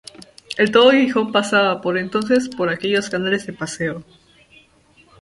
[0.57, 4.03] El 'todo Gijón' pasaba, por entonces, por aquellos canales de paseo.